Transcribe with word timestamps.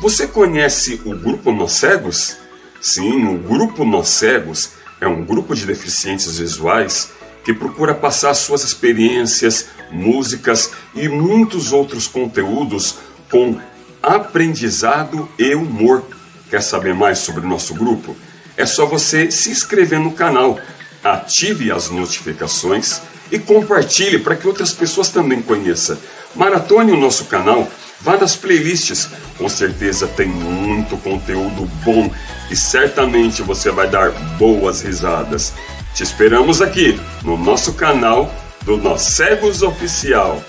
Você 0.00 0.26
conhece 0.26 0.98
o 1.04 1.14
Grupo 1.14 1.52
Nós 1.52 1.72
Cegos? 1.72 2.38
Sim, 2.80 3.26
o 3.26 3.36
Grupo 3.36 3.84
Nós 3.84 4.08
Cegos 4.08 4.70
é 4.98 5.06
um 5.06 5.22
grupo 5.26 5.54
de 5.54 5.66
deficientes 5.66 6.38
visuais 6.38 7.10
que 7.44 7.52
procura 7.52 7.94
passar 7.94 8.32
suas 8.32 8.64
experiências, 8.64 9.66
músicas 9.90 10.70
e 10.94 11.06
muitos 11.06 11.70
outros 11.70 12.06
conteúdos 12.06 12.96
com 13.30 13.60
aprendizado 14.02 15.28
e 15.38 15.54
humor. 15.54 16.02
Quer 16.48 16.62
saber 16.62 16.94
mais 16.94 17.18
sobre 17.18 17.44
o 17.44 17.48
nosso 17.48 17.74
grupo? 17.74 18.16
É 18.56 18.64
só 18.64 18.86
você 18.86 19.30
se 19.30 19.50
inscrever 19.50 20.00
no 20.00 20.12
canal, 20.12 20.58
ative 21.04 21.70
as 21.70 21.90
notificações 21.90 23.02
e 23.30 23.38
compartilhe 23.38 24.18
para 24.18 24.34
que 24.34 24.48
outras 24.48 24.72
pessoas 24.72 25.10
também 25.10 25.42
conheçam. 25.42 25.98
Maratone 26.34 26.90
o 26.90 26.96
nosso 26.96 27.26
canal, 27.26 27.68
vá 28.00 28.16
nas 28.16 28.36
playlists, 28.36 29.08
com 29.36 29.48
certeza 29.48 30.06
tem 30.08 30.28
muito 30.28 30.96
conteúdo 30.98 31.66
bom 31.84 32.10
e 32.50 32.56
certamente 32.56 33.42
você 33.42 33.70
vai 33.70 33.88
dar 33.88 34.10
boas 34.38 34.82
risadas. 34.82 35.52
Te 35.94 36.02
esperamos 36.02 36.62
aqui 36.62 36.98
no 37.22 37.36
nosso 37.36 37.74
canal 37.74 38.32
do 38.62 38.76
Nós 38.76 39.02
Cegos 39.02 39.62
Oficial. 39.62 40.42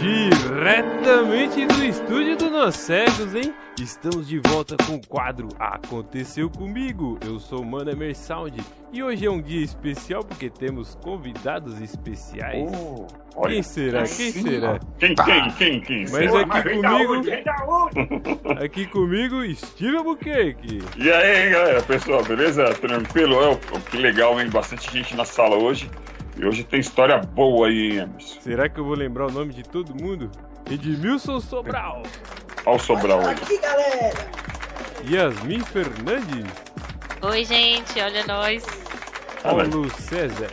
Diretamente 0.00 1.66
do 1.66 1.84
estúdio 1.84 2.36
do 2.36 2.50
Nós 2.50 2.74
Cegos, 2.76 3.34
hein? 3.34 3.54
Estamos 3.80 4.28
de 4.28 4.40
volta 4.40 4.76
com 4.84 4.96
o 4.96 5.06
quadro 5.06 5.48
Aconteceu 5.58 6.50
Comigo. 6.50 7.18
Eu 7.24 7.38
sou 7.38 7.60
o 7.60 7.64
Mano 7.64 7.90
Emer 7.90 8.14
Sound 8.16 8.60
e 8.92 9.02
hoje 9.02 9.26
é 9.26 9.30
um 9.30 9.40
dia 9.40 9.64
especial 9.64 10.24
porque 10.24 10.50
temos 10.50 10.96
convidados 10.96 11.80
especiais. 11.80 12.70
Oh, 13.36 13.42
quem 13.42 13.62
será? 13.62 14.02
Quem 14.02 14.32
será? 14.32 14.80
Quem, 14.98 15.14
quem, 15.14 15.50
quem, 15.52 15.80
quem? 15.80 16.00
Mas 16.02 16.30
será? 16.30 16.40
aqui 16.40 16.70
comigo-? 16.82 18.62
Aqui 18.64 18.86
comigo, 18.86 19.54
Steve 19.54 19.96
Albuquerque. 19.96 20.78
E 20.96 21.10
aí, 21.10 21.50
galera, 21.50 21.82
pessoal, 21.82 22.22
beleza? 22.24 22.74
Tranquilo? 22.74 23.36
É, 23.42 23.56
que 23.90 23.96
legal, 23.96 24.40
hein? 24.40 24.50
Bastante 24.50 24.92
gente 24.92 25.16
na 25.16 25.24
sala 25.24 25.56
hoje. 25.56 25.88
E 26.36 26.44
hoje 26.44 26.64
tem 26.64 26.80
história 26.80 27.18
boa 27.18 27.68
aí, 27.68 27.92
hein, 27.92 27.98
Emerson? 27.98 28.40
Será 28.40 28.68
que 28.68 28.78
eu 28.80 28.84
vou 28.84 28.94
lembrar 28.94 29.26
o 29.26 29.30
nome 29.32 29.52
de 29.52 29.62
todo 29.62 29.94
mundo? 29.94 30.30
Edmilson 30.70 31.40
Sobral, 31.40 32.02
Olha 32.66 32.76
o 32.76 32.78
Sobral 32.78 33.20
aí. 33.20 33.34
Aqui, 33.34 33.58
galera. 33.58 34.28
Yasmin 35.08 35.60
Fernandes, 35.60 36.50
Oi, 37.22 37.44
gente, 37.44 38.00
olha 38.00 38.26
nós. 38.26 38.64
Paulo 39.42 39.90
César, 40.00 40.50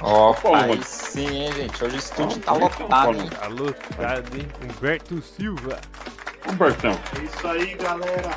Opa, 0.00 0.40
Como? 0.40 0.56
aí 0.56 0.80
sim, 0.84 1.26
hein, 1.28 1.52
gente. 1.52 1.84
Hoje 1.84 1.96
o 1.96 1.98
estúdio 1.98 2.38
tá 2.40 2.52
lotado, 2.52 3.14
hein? 3.20 3.30
alô, 3.42 3.72
Tade, 3.96 4.48
Humberto 4.62 5.20
Silva, 5.20 5.80
Humbertão. 6.48 6.92
É 7.18 7.24
isso 7.24 7.48
aí, 7.48 7.74
galera. 7.74 8.30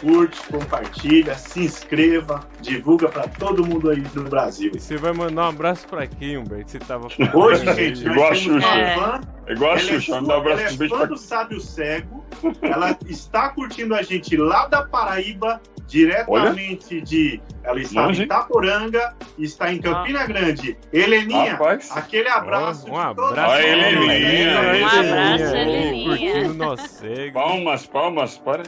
Curte, 0.00 0.40
compartilha, 0.48 1.34
se 1.34 1.60
inscreva, 1.64 2.40
divulga 2.60 3.08
pra 3.08 3.26
todo 3.26 3.66
mundo 3.66 3.90
aí 3.90 4.00
do 4.00 4.22
Brasil. 4.24 4.70
E 4.74 4.80
você 4.80 4.96
vai 4.96 5.12
mandar 5.12 5.46
um 5.46 5.48
abraço 5.48 5.86
pra 5.88 6.06
quem, 6.06 6.36
Humberto? 6.38 6.70
Você 6.70 6.78
tava 6.78 7.08
Hoje, 7.34 7.64
gente. 7.74 8.06
Igual 8.06 8.30
a 8.30 8.34
Xuxa. 8.34 8.68
É. 8.68 8.94
fã. 8.94 9.20
É 9.46 9.52
igual 9.52 9.72
a 9.72 9.74
Ela 9.74 9.80
é 9.80 9.84
Xuxa, 9.84 10.20
manda 10.20 10.34
um 10.34 10.36
abraço, 10.38 10.60
ela 10.60 10.70
um 10.70 10.74
é 10.74 10.76
beijo 10.76 10.94
fã 10.94 10.98
pra... 10.98 11.06
do 11.06 11.16
Sábio 11.16 11.60
Cego. 11.60 12.24
Ela 12.62 12.98
está 13.06 13.48
curtindo 13.48 13.94
a 13.94 14.02
gente 14.02 14.36
lá 14.36 14.66
da 14.66 14.82
Paraíba, 14.82 15.60
diretamente 15.88 17.00
de. 17.00 17.40
Ela 17.64 17.80
está 17.80 18.06
Longe, 18.06 18.22
em? 18.22 18.24
Itaporanga, 18.24 19.14
está 19.38 19.72
em 19.72 19.80
Campina 19.80 20.26
Grande. 20.26 20.76
Heleninha, 20.92 21.52
Rapaz. 21.52 21.90
aquele 21.94 22.28
abraço. 22.28 22.88
Um 22.90 22.96
abraço, 22.96 23.56
Heleninha, 23.62 24.60
Um 24.60 24.86
abraço, 24.86 25.56
Heleninha, 25.56 26.76
cegos. 26.76 27.32
Palmas, 27.32 27.86
palmas, 27.86 28.38
para. 28.38 28.62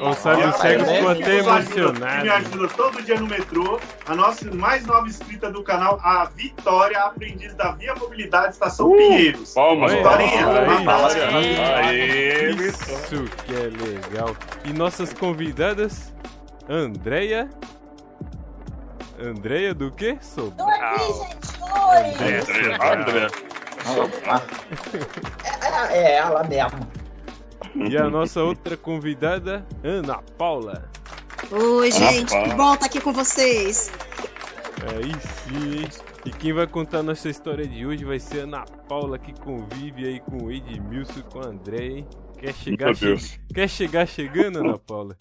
O 0.00 0.14
Sábio 0.14 0.52
Cego 0.54 0.84
ficou 0.86 1.08
até 1.10 1.22
que 1.22 1.28
me 1.30 1.38
emocionado. 1.38 2.30
ajuda 2.32 2.68
todo 2.68 3.02
dia 3.02 3.20
no 3.20 3.26
metrô. 3.26 3.78
A 4.06 4.14
nossa 4.14 4.50
mais 4.54 4.84
nova 4.86 5.06
inscrita 5.06 5.50
do 5.50 5.62
canal, 5.62 6.00
a 6.02 6.24
Vitória, 6.34 6.98
aprendiz 7.00 7.52
da 7.54 7.72
Via 7.72 7.94
Mobilidade 7.94 8.54
Estação 8.54 8.90
Uh, 8.90 8.96
Pinheiros. 8.96 9.54
Palmas, 9.54 9.92
Vitória. 9.92 10.26
Isso 12.52 13.24
que 13.44 13.54
é 13.54 13.68
legal. 13.68 14.36
E 14.64 14.72
nossas 14.72 15.12
convidadas, 15.12 16.12
Andréia. 16.68 17.48
Andréia 19.22 19.74
do 19.74 19.90
quê? 19.90 20.14
Tô 20.14 20.16
aqui, 20.16 20.24
Sobral. 20.26 20.98
gente. 20.98 21.62
Oi. 21.62 22.14
Andréia 22.92 23.28
Sobral. 23.84 24.42
É, 25.44 25.96
é 25.96 26.14
ela 26.16 26.44
mesmo. 26.44 26.80
E 27.74 27.96
a 27.96 28.08
nossa 28.08 28.42
outra 28.42 28.76
convidada, 28.76 29.64
Ana 29.84 30.22
Paula. 30.36 30.88
Oi, 31.50 31.90
gente, 31.90 32.30
que 32.30 32.54
bom 32.54 32.74
estar 32.74 32.86
aqui 32.86 33.00
com 33.00 33.12
vocês. 33.12 33.92
Aí 34.88 35.12
sim. 35.20 35.78
hein? 35.80 35.88
E 36.24 36.30
quem 36.30 36.52
vai 36.52 36.66
contar 36.66 37.02
nossa 37.02 37.28
história 37.28 37.66
de 37.66 37.86
hoje 37.86 38.04
vai 38.04 38.18
ser 38.18 38.40
a 38.40 38.42
Ana 38.44 38.64
Paula, 38.88 39.18
que 39.18 39.32
convive 39.40 40.06
aí 40.06 40.20
com 40.20 40.44
o 40.44 40.52
Edmilson 40.52 41.20
e 41.20 41.22
com 41.22 41.40
a 41.40 41.46
André, 41.46 41.86
hein? 41.86 42.08
Quer 42.40 42.54
chegar, 42.54 42.96
che-. 42.96 43.40
Quer 43.54 43.68
chegar 43.68 44.08
chegando, 44.08 44.60
Ana 44.60 44.78
Paula? 44.78 45.14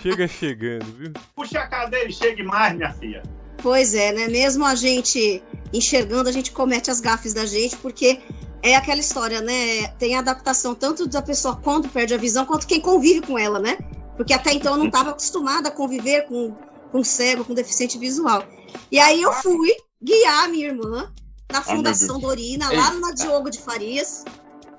Chega 0.00 0.28
chegando, 0.28 0.84
viu? 0.96 1.12
Puxa 1.34 1.58
a 1.58 1.66
cadeira 1.66 2.08
e 2.08 2.12
chegue 2.12 2.44
mais, 2.44 2.76
minha 2.76 2.92
filha. 2.94 3.22
Pois 3.60 3.94
é, 3.94 4.12
né? 4.12 4.28
Mesmo 4.28 4.64
a 4.64 4.76
gente 4.76 5.42
enxergando, 5.72 6.28
a 6.28 6.32
gente 6.32 6.52
comete 6.52 6.88
as 6.88 7.00
gafes 7.00 7.34
da 7.34 7.44
gente, 7.44 7.76
porque 7.78 8.20
é 8.62 8.76
aquela 8.76 9.00
história, 9.00 9.40
né? 9.40 9.88
Tem 9.98 10.14
a 10.14 10.20
adaptação 10.20 10.72
tanto 10.72 11.08
da 11.08 11.20
pessoa 11.20 11.56
quando 11.56 11.88
perde 11.88 12.14
a 12.14 12.16
visão, 12.16 12.46
quanto 12.46 12.66
quem 12.66 12.80
convive 12.80 13.26
com 13.26 13.36
ela, 13.36 13.58
né? 13.58 13.76
Porque 14.16 14.32
até 14.32 14.52
então 14.52 14.74
eu 14.74 14.78
não 14.78 14.86
estava 14.86 15.10
acostumada 15.10 15.68
a 15.68 15.72
conviver 15.72 16.26
com, 16.26 16.54
com 16.92 17.02
cego, 17.02 17.44
com 17.44 17.54
deficiente 17.54 17.98
visual. 17.98 18.44
E 18.90 19.00
aí 19.00 19.20
eu 19.20 19.32
fui 19.32 19.74
guiar 20.00 20.44
a 20.44 20.48
minha 20.48 20.68
irmã 20.68 21.12
na 21.50 21.60
Fundação. 21.60 22.20
Dorina, 22.20 22.72
lá 22.72 22.94
na 22.94 23.10
Diogo 23.12 23.50
de 23.50 23.58
Farias. 23.58 24.24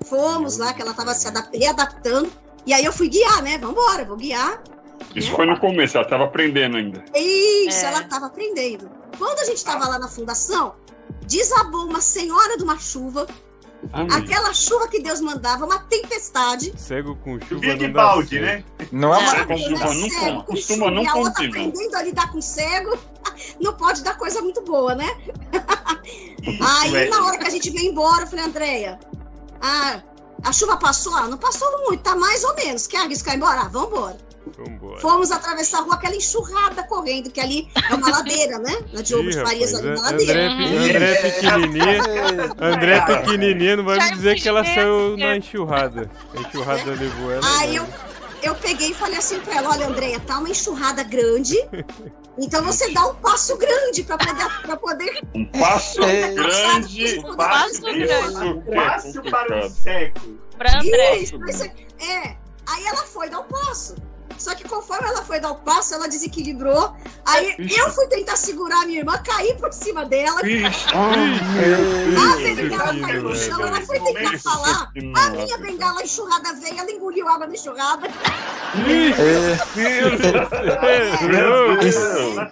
Fomos 0.04 0.58
lá, 0.58 0.72
que 0.72 0.82
ela 0.82 0.90
estava 0.92 1.14
se 1.14 1.26
adap- 1.28 1.56
readaptando. 1.56 2.30
E 2.66 2.72
aí 2.72 2.84
eu 2.84 2.92
fui 2.92 3.08
guiar, 3.08 3.42
né? 3.42 3.58
Vambora, 3.58 4.04
vou 4.04 4.16
guiar. 4.16 4.62
Isso 5.14 5.30
foi 5.32 5.46
no 5.46 5.58
começo, 5.58 5.96
ela 5.96 6.06
tava 6.06 6.24
aprendendo 6.24 6.76
ainda. 6.76 7.04
Isso, 7.14 7.84
É. 7.84 7.88
ela 7.88 8.00
estava 8.02 8.26
aprendendo. 8.26 8.90
Quando 9.18 9.38
a 9.40 9.44
gente 9.44 9.56
estava 9.58 9.86
lá 9.88 9.98
na 9.98 10.08
fundação, 10.08 10.74
desabou 11.26 11.86
uma 11.86 12.00
senhora 12.00 12.56
de 12.56 12.64
uma 12.64 12.78
chuva, 12.78 13.26
Ah, 13.92 13.98
meu 13.98 14.06
Deus. 14.06 14.20
aquela 14.22 14.54
chuva 14.54 14.88
que 14.88 15.00
Deus 15.02 15.20
mandava, 15.20 15.64
uma 15.66 15.78
tempestade. 15.80 16.72
Cego 16.76 17.16
com 17.16 17.38
chuva 17.40 17.60
Via 17.60 17.76
de 17.76 17.86
não 17.86 17.92
dá 17.92 18.02
balde, 18.02 18.40
né? 18.40 18.64
não 18.90 19.14
é 19.14 19.18
uma 19.18 19.30
Cego 19.30 19.46
com 19.46 19.54
Né, 19.54 19.58
chuva 19.68 19.94
não 19.94 20.08
cego 20.10 20.36
com 20.36 20.42
costuma 20.52 20.78
chuva, 20.86 20.90
não 20.90 21.02
e 21.02 21.06
a 21.08 21.14
outra 21.16 21.30
aprendendo 21.46 21.94
a 21.96 22.02
lidar 22.02 22.32
com 22.32 22.40
cego, 22.40 22.98
não 23.60 23.74
pode 23.74 24.02
dar 24.02 24.16
coisa 24.16 24.40
muito 24.40 24.62
boa, 24.62 24.94
né? 24.94 25.06
Aí, 26.82 27.08
na 27.08 27.24
hora 27.26 27.38
que 27.38 27.46
a 27.46 27.50
gente 27.50 27.70
veio 27.70 27.90
embora, 27.90 28.22
eu 28.24 28.26
falei, 28.26 28.44
Andréia, 28.44 28.98
ah, 29.64 30.02
a 30.42 30.52
chuva 30.52 30.76
passou? 30.76 31.14
Ah, 31.14 31.26
não 31.26 31.38
passou 31.38 31.66
muito, 31.86 32.02
tá 32.02 32.14
mais 32.14 32.44
ou 32.44 32.54
menos. 32.54 32.86
Quer 32.86 32.98
arriscar 32.98 33.34
embora? 33.34 33.62
Ah, 33.62 33.68
vambora. 33.68 34.18
Vambora. 34.58 35.00
Fomos 35.00 35.30
atravessar 35.32 35.78
a 35.78 35.80
rua, 35.84 35.94
aquela 35.94 36.14
enxurrada 36.14 36.82
correndo, 36.82 37.30
que 37.30 37.40
ali 37.40 37.66
é 37.90 37.94
uma 37.94 38.10
ladeira, 38.12 38.58
né? 38.58 38.76
Na 38.92 39.00
Diogo 39.00 39.30
de 39.30 39.40
Farias, 39.40 39.74
ali 39.74 39.88
na 39.88 40.10
André, 40.10 40.48
ladeira. 40.48 40.52
André 40.52 41.14
pequenininha. 41.22 42.02
André 42.60 43.00
pequenininha, 43.00 43.76
não 43.76 43.84
vai 43.84 43.98
me 43.98 44.10
dizer 44.16 44.34
que 44.34 44.46
ela 44.46 44.62
saiu 44.64 45.16
na 45.16 45.38
enxurrada. 45.38 46.10
A 46.36 46.40
enxurrada 46.40 46.90
levou 46.90 47.32
ela. 47.32 47.58
Aí 47.58 47.76
não. 47.76 47.84
eu, 47.84 47.88
eu 48.44 48.54
peguei 48.54 48.90
e 48.90 48.94
falei 48.94 49.18
assim 49.18 49.40
pra 49.40 49.56
ela, 49.56 49.70
olha, 49.70 49.86
Andréia, 49.88 50.20
tá 50.20 50.38
uma 50.38 50.48
enxurrada 50.48 51.02
grande, 51.02 51.56
então 52.38 52.62
você 52.64 52.90
dá 52.92 53.06
um 53.06 53.14
passo 53.16 53.56
grande 53.56 54.02
pra 54.02 54.18
poder, 54.18 54.62
pra 54.62 54.76
poder 54.76 55.20
Um 55.34 55.46
passo 55.46 56.02
É. 56.02 56.32
grande. 56.34 57.18
Um 57.20 57.36
passo 57.36 57.80
grande. 57.80 58.70
é 58.70 58.74
Passo 58.74 59.22
para 59.22 59.66
o 59.66 59.70
cego. 59.70 60.20
Pra 60.58 60.78
André. 60.78 61.16
Isso, 61.18 61.36
é, 62.00 62.04
é. 62.04 62.36
Aí 62.68 62.86
ela 62.86 63.04
foi 63.04 63.28
dar 63.28 63.40
o 63.40 63.44
passo. 63.44 63.94
Só 64.38 64.54
que 64.54 64.64
conforme 64.68 65.06
ela 65.08 65.24
foi 65.24 65.38
dar 65.38 65.50
o 65.52 65.56
passo, 65.56 65.94
ela 65.94 66.08
desequilibrou. 66.08 66.94
Aí 67.26 67.54
Ixi. 67.58 67.78
eu 67.78 67.90
fui 67.90 68.06
tentar 68.08 68.36
segurar 68.36 68.82
a 68.82 68.86
minha 68.86 69.00
irmã, 69.00 69.16
caí 69.24 69.54
por 69.54 69.72
cima 69.72 70.04
dela. 70.04 70.40
Ixi, 70.46 70.86
A 70.94 72.54
bengala 72.54 72.92
que 72.94 73.00
caiu 73.00 73.22
no 73.22 73.28
não 73.30 73.32
é, 73.32 73.38
chão, 73.38 73.66
ela 73.66 73.80
foi 73.80 74.00
tentar 74.00 74.38
falar. 74.38 74.92
que 74.92 75.12
A 75.14 75.26
é, 75.26 75.30
minha 75.30 75.58
bengala 75.58 76.02
enxurrada 76.02 76.52
veio, 76.54 76.78
ela 76.78 76.90
engoliu 76.90 77.28
água 77.28 77.46
na 77.46 77.54
enxurrada. 77.54 78.08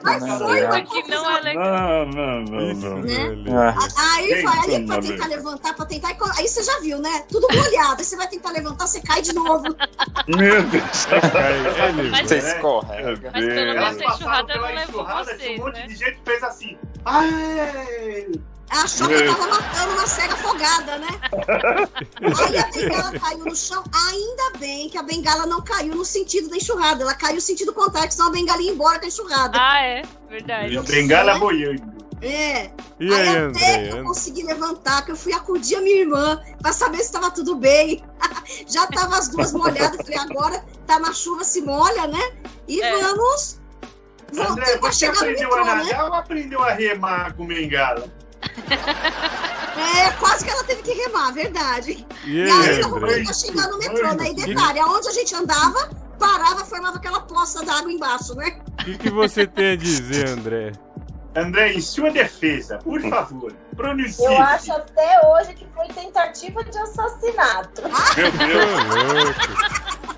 Mas 0.02 0.38
foi 0.38 0.64
uma 0.64 0.76
Aqui 0.76 1.08
não 1.08 1.30
é 1.30 1.40
legal. 1.40 2.06
Não, 2.06 2.06
não, 2.06 2.42
não, 2.42 2.72
Isso 2.72 2.80
não. 2.86 2.96
não 2.96 3.02
Né? 3.02 3.50
é. 3.50 3.52
Ah, 3.96 4.12
Aí, 4.16 4.42
vai, 4.42 4.58
aí 4.70 4.86
pra 4.86 5.00
tentar 5.00 5.26
levantar, 5.26 5.74
pra 5.74 5.86
tentar. 5.86 6.16
Aí 6.38 6.48
você 6.48 6.62
já 6.62 6.78
viu, 6.80 6.98
né? 6.98 7.24
Tudo 7.30 7.46
molhado. 7.52 7.96
Aí 7.98 8.04
você 8.04 8.16
vai 8.16 8.26
tentar 8.28 8.50
levantar, 8.50 8.86
você 8.86 9.00
cai 9.00 9.22
de 9.22 9.32
novo. 9.34 9.64
Meu 10.28 10.62
Deus. 10.64 11.06
É, 11.32 11.88
é 11.88 11.92
levou. 11.92 12.16
Você 12.28 12.34
É. 12.34 12.38
escorrega. 12.38 13.30
Mas 13.32 13.44
pelo 13.44 13.74
menos 13.74 14.00
a 14.00 14.04
enxurrada 14.14 14.60
pela 14.66 14.84
enxurrada, 14.84 15.32
um 15.32 15.58
monte 15.58 15.74
né? 15.74 15.86
de 15.86 15.96
gente 15.96 16.18
que 16.18 16.24
fez 16.24 16.42
assim. 16.42 16.78
Ai! 17.04 18.30
Achou 18.70 19.06
que 19.06 19.14
eu 19.14 19.36
tava 19.36 19.48
matando 19.48 19.92
uma 19.92 20.06
cega 20.06 20.32
afogada, 20.32 20.98
né? 20.98 21.08
Aí 22.48 22.56
a 22.56 22.70
bengala 22.70 23.18
caiu 23.18 23.44
no 23.44 23.54
chão. 23.54 23.84
Ainda 24.08 24.58
bem 24.58 24.88
que 24.88 24.96
a 24.96 25.02
bengala 25.02 25.44
não 25.44 25.60
caiu 25.60 25.94
no 25.94 26.04
sentido 26.06 26.48
da 26.48 26.56
enxurrada. 26.56 27.02
Ela 27.02 27.14
caiu 27.14 27.34
no 27.34 27.40
sentido 27.40 27.74
contrário, 27.74 28.08
que 28.08 28.14
senão 28.14 28.28
a 28.28 28.32
bengala 28.32 28.62
ia 28.62 28.70
embora 28.70 28.98
com 28.98 29.04
a 29.04 29.08
enxurrada. 29.08 29.58
Ah, 29.60 29.82
é. 29.82 30.02
Verdade. 30.30 30.74
E 30.74 30.80
bengala 30.80 31.38
boiando. 31.38 31.92
É. 32.22 32.70
E 33.00 33.12
aí 33.12 33.28
aí, 33.28 33.28
até 33.28 33.38
André? 33.40 33.88
que 33.88 33.96
eu 33.96 34.04
consegui 34.04 34.42
levantar, 34.44 35.04
que 35.04 35.10
eu 35.10 35.16
fui 35.16 35.32
acudir 35.32 35.76
a 35.76 35.80
minha 35.80 35.96
irmã 35.96 36.40
pra 36.62 36.72
saber 36.72 36.98
se 36.98 37.04
estava 37.04 37.30
tudo 37.30 37.56
bem. 37.56 38.02
Já 38.66 38.86
tava 38.86 39.18
as 39.18 39.28
duas 39.28 39.52
molhadas. 39.52 40.00
Falei, 40.00 40.18
agora 40.18 40.64
tá 40.86 40.98
na 40.98 41.12
chuva, 41.12 41.44
se 41.44 41.60
molha, 41.60 42.06
né? 42.06 42.32
E 42.68 42.80
É. 42.80 43.02
vamos. 43.02 43.60
André, 44.40 44.78
você 44.78 45.06
aprendeu 45.06 45.52
a 45.54 45.56
metrô, 45.58 45.64
né? 45.74 45.84
nadar 45.84 46.04
ou 46.06 46.14
aprendeu 46.14 46.62
a 46.62 46.72
remar 46.72 47.34
com 47.34 47.46
bengala? 47.46 48.08
É, 49.76 50.10
quase 50.18 50.44
que 50.44 50.50
ela 50.50 50.64
teve 50.64 50.82
que 50.82 50.92
remar, 50.92 51.32
verdade. 51.32 52.06
E 52.24 52.36
E 52.44 52.50
aí, 52.50 52.80
eu 52.80 52.96
André? 52.96 53.20
ia 53.22 53.32
chegar 53.32 53.68
no 53.68 53.78
metrô, 53.78 54.12
né? 54.14 54.28
E 54.30 54.34
detalhe, 54.34 54.78
aonde 54.80 55.08
a 55.08 55.12
gente 55.12 55.34
andava, 55.34 55.90
parava, 56.18 56.64
formava 56.64 56.96
aquela 56.96 57.20
poça 57.20 57.64
d'água 57.64 57.90
embaixo, 57.92 58.34
né? 58.34 58.60
O 58.80 58.84
que, 58.84 58.98
que 58.98 59.10
você 59.10 59.46
tem 59.46 59.72
a 59.72 59.76
dizer, 59.76 60.28
André? 60.28 60.72
André, 61.34 61.72
em 61.72 61.80
sua 61.80 62.10
defesa, 62.10 62.78
por 62.78 63.00
favor, 63.00 63.52
pronuncie. 63.74 64.22
Eu 64.24 64.36
acho 64.42 64.70
até 64.72 65.26
hoje 65.28 65.54
que 65.54 65.66
foi 65.74 65.88
tentativa 65.88 66.62
de 66.62 66.78
assassinato. 66.78 67.82
Meu 68.16 68.32
Deus. 68.32 69.36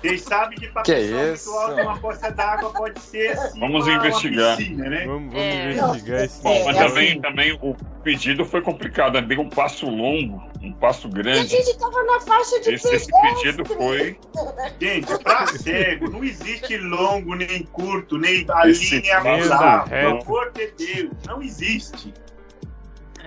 Louco. 0.05 0.17
Vocês 0.17 0.21
sabem 0.21 0.57
que 0.57 0.67
para 0.67 0.81
Que 0.83 0.93
pessoa 0.93 1.33
isso? 1.33 1.49
habitual 1.59 1.75
de 1.75 1.81
uma 1.81 1.97
poça 1.99 2.31
d'água 2.31 2.69
pode 2.73 2.99
ser 2.99 3.31
assim, 3.31 3.59
Vamos 3.59 3.85
uma, 3.87 3.93
investigar. 3.95 4.47
Uma 4.47 4.57
piscina, 4.57 4.89
né? 4.89 5.05
Vamos, 5.05 5.33
vamos 5.33 5.35
É. 5.45 5.71
investigar 5.73 6.23
esse. 6.23 6.41
Bom, 6.43 6.65
mas 6.65 6.77
É, 6.77 6.87
também, 6.87 7.11
assim. 7.11 7.21
também 7.21 7.59
o 7.61 7.75
pedido 8.03 8.45
foi 8.45 8.61
complicado, 8.61 9.17
é 9.17 9.21
bem 9.21 9.39
um 9.39 9.49
passo 9.49 9.87
longo, 9.89 10.43
um 10.61 10.71
passo 10.73 11.07
E 11.07 11.09
a 11.09 11.13
grande. 11.13 11.47
gente 11.47 11.77
tava 11.77 12.03
na 12.03 12.19
faixa 12.21 12.59
de 12.61 12.73
Esse, 12.75 12.95
esse 12.95 13.11
pedido 13.21 13.65
foi. 13.65 14.19
Gente, 14.79 15.17
pra 15.23 15.47
cego, 15.47 16.09
não 16.11 16.23
existe 16.23 16.77
longo, 16.77 17.35
nem 17.35 17.63
curto, 17.65 18.17
nem 18.17 18.45
a 18.53 18.67
Esse 18.69 18.99
linha 18.99 19.19
reto. 19.19 19.89
Pelo 19.89 20.21
amor 20.21 20.51
de 20.53 20.71
Deus, 20.71 21.11
não 21.27 21.41
existe. 21.41 22.13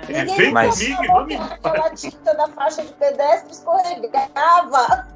É, 0.08 0.20
Ninguém 0.22 0.36
vem 0.36 0.52
Mas- 0.52 0.78
comigo 0.78 1.04
e 1.04 1.06
vamos 1.08 1.36
que 1.36 1.52
aquela 1.66 1.90
tinta 1.90 2.34
da 2.34 2.48
faixa 2.48 2.84
de 2.84 2.92
pedestre 2.92 3.50
escorregava. 3.50 5.08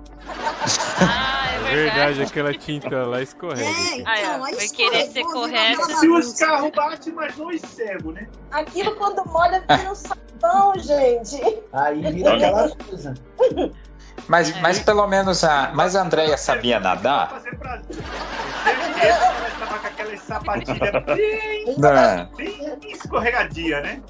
É 1.72 1.74
É 1.74 1.76
verdade. 1.76 1.98
verdade, 2.14 2.22
aquela 2.30 2.54
tinta 2.54 3.06
lá 3.06 3.22
escorrega. 3.22 3.62
É, 3.62 3.96
então, 3.96 4.12
é. 4.12 4.26
aí 4.44 4.54
Vai 4.54 4.68
querer 4.68 5.06
ser 5.06 5.24
correto. 5.24 5.84
Se 5.98 6.08
os 6.08 6.32
carros 6.38 6.70
batem, 6.74 7.12
mas 7.12 7.36
nós 7.36 7.60
cegos, 7.62 8.14
né? 8.14 8.28
Aquilo 8.50 8.94
quando 8.96 9.24
molha 9.26 9.64
vira 9.68 9.90
um 9.90 9.94
sabão, 9.94 10.74
gente. 10.78 11.40
Aí 11.72 12.00
vira 12.12 12.34
aquela 12.34 12.76
coisa. 12.76 13.14
Mas, 14.28 14.60
mas 14.60 14.78
pelo 14.80 15.06
menos 15.06 15.42
a. 15.42 15.72
Mas 15.74 15.96
a 15.96 16.02
Andréia 16.02 16.36
sabia 16.36 16.78
nadar? 16.78 17.42
Não. 21.78 22.36
bem 22.36 22.92
escorregadia, 22.92 23.80
né? 23.80 24.02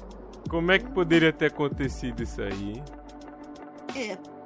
Como 0.49 0.71
é 0.71 0.79
que 0.79 0.89
poderia 0.91 1.31
ter 1.31 1.47
acontecido 1.47 2.21
isso 2.21 2.41
aí, 2.41 2.73
hein? 2.75 2.83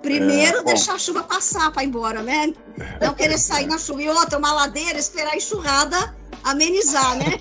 Primeiro, 0.01 0.59
É, 0.59 0.63
deixar 0.63 0.93
a 0.95 0.99
chuva 0.99 1.23
passar 1.23 1.71
pra 1.71 1.83
ir 1.83 1.87
embora, 1.87 2.21
né? 2.21 2.53
Não 3.01 3.13
querer 3.13 3.37
sair 3.37 3.65
na 3.65 3.77
chuva. 3.77 4.01
E 4.03 4.09
outra, 4.09 4.37
uma 4.37 4.53
ladeira, 4.53 4.97
esperar 4.99 5.33
a 5.33 5.37
enxurrada 5.37 6.15
amenizar, 6.43 7.15
né? 7.17 7.39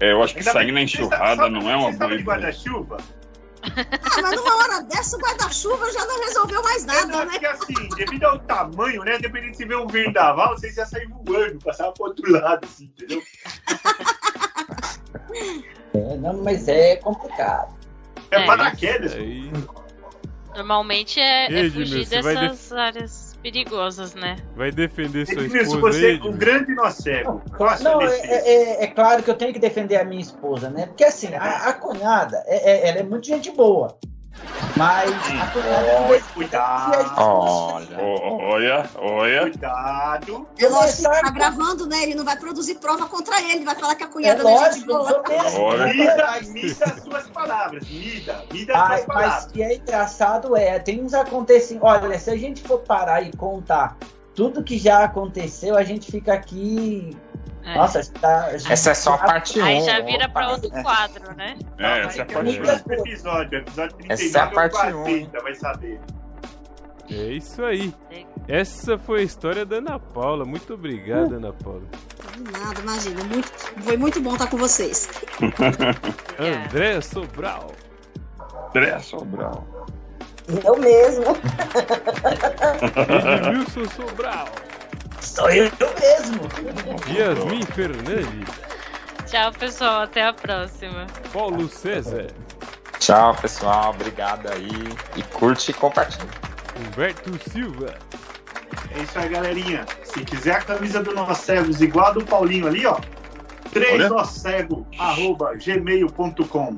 É, 0.00 0.12
eu 0.12 0.22
acho 0.22 0.32
que 0.34 0.40
Ainda 0.40 0.52
sair 0.52 0.66
bem- 0.66 0.74
na 0.74 0.82
enxurrada 0.82 1.42
sabe- 1.42 1.50
não 1.50 1.68
é 1.70 1.76
uma 1.76 1.92
boa 1.92 2.06
ideia. 2.06 2.22
guarda-chuva? 2.24 2.96
Ah, 3.62 4.22
mas 4.22 4.36
numa 4.36 4.56
hora 4.56 4.82
dessa, 4.84 5.16
o 5.16 5.20
guarda-chuva 5.20 5.92
já 5.92 6.06
não 6.06 6.24
resolveu 6.24 6.62
mais 6.62 6.82
É, 6.84 6.86
nada, 6.86 7.06
não, 7.08 7.18
né? 7.26 7.32
porque 7.32 7.46
assim, 7.46 7.88
devido 7.96 8.24
ao 8.24 8.38
tamanho, 8.38 9.02
né? 9.04 9.18
Dependendo 9.18 9.54
se 9.54 9.66
vê 9.66 9.76
um 9.76 9.86
vendaval, 9.86 10.56
vocês 10.56 10.74
já 10.74 10.86
saem 10.86 11.08
voando, 11.26 11.58
passar 11.62 11.92
pro 11.92 12.04
outro 12.06 12.30
lado, 12.32 12.64
assim, 12.64 12.84
entendeu? 12.96 13.22
É, 15.92 16.16
não, 16.16 16.42
mas 16.42 16.68
é 16.68 16.96
complicado. 16.96 17.74
É, 18.30 18.42
É. 18.42 18.46
paraquedas. 18.46 19.12
Aí 19.12 19.50
Normalmente 20.54 21.20
é, 21.20 21.46
é 21.46 21.70
fugir 21.70 22.02
Edmilson, 22.02 22.22
você 22.22 22.34
dessas 22.34 22.72
áreas 22.72 23.38
perigosas, 23.42 24.14
né? 24.14 24.36
vai 24.54 24.70
defender 24.70 25.26
sua 25.26 25.42
Edmilson, 25.44 25.74
esposa 25.76 25.98
você, 25.98 26.06
aí, 26.06 26.12
Edmilson? 26.14 26.38
grande 26.38 26.74
nó 26.74 26.90
cego. 26.90 27.42
Qual 27.56 27.70
a 27.70 27.76
sua 27.76 27.90
Não, 27.90 28.02
é, 28.02 28.18
é- 28.20 28.84
é 28.84 28.86
claro 28.88 29.22
que 29.22 29.30
eu 29.30 29.34
tenho 29.34 29.52
que 29.52 29.58
defender 29.58 29.96
a 29.96 30.04
minha 30.04 30.20
esposa, 30.20 30.68
né? 30.68 30.86
Porque 30.86 31.04
assim, 31.04 31.34
a, 31.34 31.68
a 31.68 31.72
cunhada, 31.72 32.42
é, 32.46 32.70
é- 32.70 32.88
ela 32.88 32.98
é 32.98 33.02
muito 33.02 33.26
gente 33.26 33.50
boa. 33.52 33.96
Mas 34.76 35.10
a 35.12 36.22
Cuidado. 36.34 37.14
Olha. 37.16 37.98
Olha, 38.00 38.90
olha. 38.98 39.40
Cuidado. 39.42 40.48
É 40.58 40.68
lógico 40.68 41.02
que 41.02 41.06
ele 41.08 41.20
tá 41.20 41.22
que- 41.32 41.32
gravando, 41.38 41.86
né? 41.86 42.02
Ele 42.02 42.14
não 42.14 42.24
vai 42.24 42.36
produzir 42.36 42.76
prova 42.76 43.06
contra 43.06 43.40
ele, 43.42 43.52
ele 43.52 43.64
vai 43.64 43.74
falar 43.74 43.94
que 43.94 44.04
a 44.04 44.06
É 44.06 44.10
cunhada 44.10 44.42
não 44.42 44.50
é 44.50 44.54
lógico, 44.54 44.90
eu 44.90 45.22
mesmo. 45.28 45.60
Olha. 45.60 45.86
Mida, 45.94 46.16
Mas- 46.30 46.48
mida 46.48 46.84
as 46.84 47.02
suas 47.02 47.26
palavras. 47.28 47.88
Mida, 47.88 48.44
mida 48.52 48.72
as 48.74 48.86
suas 48.88 48.90
mas 48.90 49.04
palavras. 49.06 49.44
o 49.44 49.48
que 49.50 49.62
é 49.62 49.76
engraçado 49.76 50.56
é, 50.56 50.78
tem 50.78 51.02
uns 51.02 51.14
acontecimentos. 51.14 51.88
Olha, 51.88 52.18
se 52.18 52.30
a 52.30 52.36
gente 52.36 52.62
for 52.62 52.78
parar 52.80 53.22
e 53.22 53.32
contar 53.36 53.96
tudo 54.34 54.62
que 54.64 54.78
já 54.78 55.04
aconteceu, 55.04 55.76
a 55.76 55.82
gente 55.82 56.10
fica 56.10 56.32
aqui. 56.32 57.16
É. 57.64 57.74
Nossa, 57.74 58.02
tá, 58.20 58.56
gente 58.56 58.72
Essa 58.72 58.90
é 58.90 58.94
só 58.94 59.14
a 59.14 59.18
parte 59.18 59.60
1. 59.60 59.64
Aí 59.64 59.80
já 59.82 60.00
vira 60.00 60.28
pra 60.28 60.50
outro 60.50 60.70
quadro, 60.70 61.34
né? 61.36 61.58
É, 61.78 62.00
essa 62.00 62.18
é 62.18 62.22
a 62.22 62.26
parte 62.26 62.52
ter 62.52 62.62
um. 62.62 62.72
outro 62.72 62.92
episódio, 62.94 63.58
episódio 63.58 63.96
39 63.96 64.12
Essa 64.12 64.38
é 64.38 64.40
a 64.40 64.46
parte 64.46 64.92
ou 64.92 65.00
um. 65.00 65.04
40, 65.04 65.42
vai 65.42 65.54
saber. 65.54 66.00
É 67.10 67.32
isso 67.32 67.64
aí. 67.64 67.92
Essa 68.46 68.96
foi 68.96 69.20
a 69.20 69.22
história 69.24 69.66
da 69.66 69.76
Ana 69.76 69.98
Paula. 69.98 70.44
Muito 70.44 70.74
obrigado, 70.74 71.34
Ana 71.34 71.52
Paula. 71.52 71.82
Nada, 72.52 72.80
imagina. 72.80 73.24
Muito, 73.24 73.52
foi 73.82 73.96
muito 73.96 74.20
bom 74.20 74.34
estar 74.34 74.46
com 74.46 74.56
vocês. 74.56 75.10
André 76.38 77.00
Sobral. 77.00 77.72
André 78.68 78.98
Sobral. 79.00 79.66
Eu 80.64 80.78
mesmo. 80.78 81.24
Edmilson 83.36 83.88
Sobral. 83.90 84.48
Sou 85.20 85.50
eu 85.50 85.70
mesmo. 86.00 86.40
Yasmin 87.08 87.62
Fernandes. 87.66 88.54
Tchau, 89.26 89.52
pessoal. 89.52 90.02
Até 90.02 90.26
a 90.26 90.32
próxima. 90.32 91.06
Paulo 91.32 91.68
César. 91.68 92.28
Tchau, 92.98 93.34
pessoal. 93.36 93.90
Obrigado 93.90 94.48
aí. 94.50 94.70
E 95.16 95.22
curte 95.22 95.70
e 95.70 95.74
compartilha. 95.74 96.28
Humberto 96.76 97.38
Silva. 97.50 97.94
É 98.94 99.02
isso 99.02 99.18
aí, 99.18 99.28
galerinha. 99.28 99.86
Se 100.02 100.24
quiser 100.24 100.56
a 100.56 100.60
camisa 100.62 101.02
do 101.02 101.14
Nós 101.14 101.38
Cegos 101.38 101.80
igual 101.80 102.06
a 102.06 102.12
do 102.12 102.24
Paulinho 102.24 102.66
ali, 102.66 102.86
ó. 102.86 102.98
Olha. 103.76 104.08
3nocego, 104.08 104.84
arroba 104.98 105.54
gmail.com. 105.54 106.76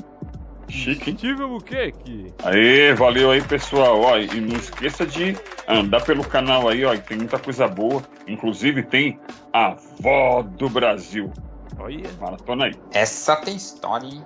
Chique, 0.69 1.11
hein? 1.11 1.35
Buqueque. 1.35 2.33
Aê, 2.45 2.95
valeu 2.95 3.31
aí, 3.31 3.43
pessoal. 3.43 4.01
Ó, 4.01 4.19
e 4.19 4.41
não 4.41 4.57
esqueça 4.57 5.07
de 5.07 5.37
andar 5.69 6.03
pelo 6.05 6.25
canal 6.25 6.69
aí, 6.69 6.85
ó, 6.85 6.93
que 6.93 7.01
tem 7.09 7.19
muita 7.19 7.39
coisa 7.39 7.67
boa. 7.69 8.03
Inclusive 8.27 8.83
tem 8.83 9.19
a 9.53 9.77
Vó 10.01 10.43
do 10.43 10.69
Brasil. 10.69 11.31
Olha. 11.79 12.03
Maratona 12.21 12.67
aí. 12.67 12.75
Essa 12.93 13.37
tem 13.37 13.57
história, 13.57 14.07
hein? 14.07 14.25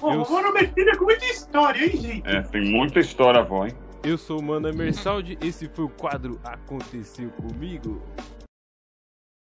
Pô, 0.00 0.12
Eu- 0.12 0.22
o 0.22 0.32
Mano 0.32 0.52
Mesquita 0.52 0.96
com 0.96 1.04
muita 1.04 1.24
história, 1.26 1.84
hein, 1.84 1.96
gente? 1.96 2.28
É, 2.28 2.42
tem 2.42 2.62
muita 2.70 2.98
história, 3.00 3.42
vó, 3.42 3.66
hein? 3.66 3.72
Eu 4.02 4.18
sou 4.18 4.40
o 4.40 4.42
Mano 4.42 4.68
Emersaldi. 4.68 5.38
Esse 5.40 5.68
foi 5.68 5.84
o 5.84 5.88
quadro 5.88 6.40
Aconteceu 6.44 7.30
Comigo. 7.30 8.02